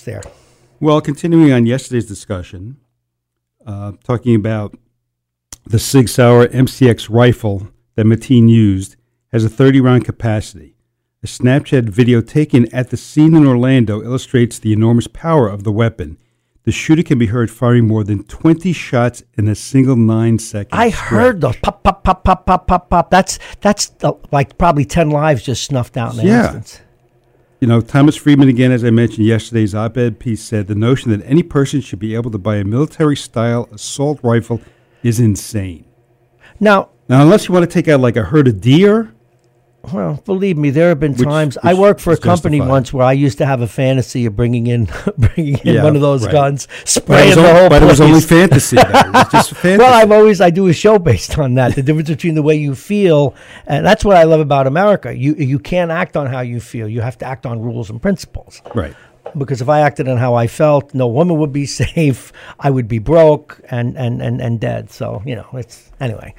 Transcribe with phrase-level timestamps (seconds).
[0.00, 0.22] there.
[0.80, 2.78] Well, continuing on yesterday's discussion,
[3.66, 4.74] uh, talking about
[5.66, 8.96] the Sig Sauer MCX rifle that Mateen used
[9.32, 10.76] has a 30 round capacity.
[11.22, 15.70] A Snapchat video taken at the scene in Orlando illustrates the enormous power of the
[15.70, 16.16] weapon.
[16.64, 20.76] The shooter can be heard firing more than 20 shots in a single nine second.
[20.76, 21.08] I stretch.
[21.10, 23.10] heard those pop, pop, pop, pop, pop, pop, pop.
[23.10, 26.54] That's that's uh, like probably ten lives just snuffed out in an Yeah.
[26.56, 26.82] instant.
[27.62, 31.12] You know, Thomas Friedman, again, as I mentioned yesterday's op ed piece, said the notion
[31.12, 34.60] that any person should be able to buy a military style assault rifle
[35.04, 35.84] is insane.
[36.58, 39.14] Now, Now, unless you want to take out like a herd of deer,
[39.92, 42.70] well, believe me, there have been Which- times I worked for a company justified.
[42.72, 45.96] once where I used to have a fantasy of bringing in bringing in Yeah, one
[45.96, 46.32] of those right.
[46.32, 48.76] guns, spraying the only, whole but it was only fantasy.
[48.76, 48.82] Though.
[48.82, 49.78] It was just fantasy.
[49.82, 51.74] Well, I've always I do a show based on that.
[51.74, 53.34] The difference between the way you feel,
[53.66, 55.16] and that's what I love about America.
[55.16, 56.88] You you can't act on how you feel.
[56.88, 58.62] You have to act on rules and principles.
[58.74, 58.94] right.
[59.36, 62.32] Because if I acted on how I felt, no woman would be safe.
[62.58, 64.90] I would be broke and and and, and dead.
[64.90, 66.34] So you know, it's anyway.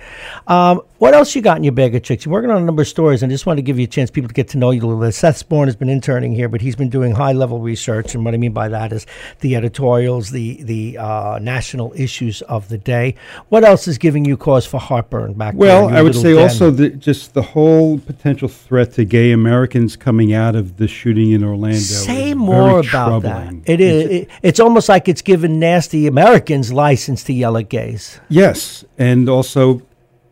[0.47, 2.25] Um, what else you got in your bag of tricks?
[2.25, 4.09] You're working on a number of stories, and just want to give you a chance,
[4.11, 5.13] people, to get to know you a little bit.
[5.13, 8.33] Seth Sporn has been interning here, but he's been doing high level research, and what
[8.33, 9.05] I mean by that is
[9.39, 13.15] the editorials, the the uh, national issues of the day.
[13.49, 15.55] What else is giving you cause for heartburn back?
[15.55, 16.43] Well, I would say den?
[16.43, 21.31] also that just the whole potential threat to gay Americans coming out of the shooting
[21.31, 21.79] in Orlando.
[21.79, 23.29] Say more about that.
[23.29, 23.63] troubling.
[23.65, 24.09] It is.
[24.09, 28.19] It, it's almost like it's given nasty Americans license to yell at gays.
[28.29, 29.81] Yes, and also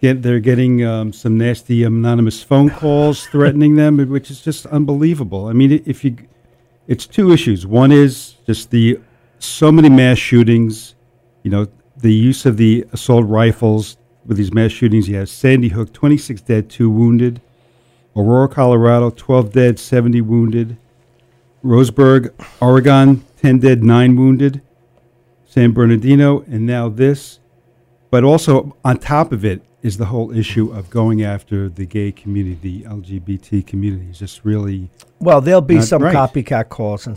[0.01, 5.47] get they're getting um, some nasty anonymous phone calls threatening them, which is just unbelievable.
[5.47, 6.17] I mean, if you,
[6.87, 7.65] it's two issues.
[7.65, 8.99] One is just the
[9.39, 10.95] so many mass shootings.
[11.43, 15.07] You know, the use of the assault rifles with these mass shootings.
[15.07, 17.41] You have Sandy Hook, twenty six dead, two wounded.
[18.15, 20.77] Aurora, Colorado, twelve dead, seventy wounded.
[21.63, 24.61] Roseburg, Oregon, ten dead, nine wounded.
[25.45, 27.39] San Bernardino, and now this.
[28.09, 32.11] But also on top of it is the whole issue of going after the gay
[32.11, 34.09] community, the LGBT community.
[34.09, 34.89] Is just really
[35.19, 36.15] Well, there'll be some right.
[36.15, 37.09] copycat calls and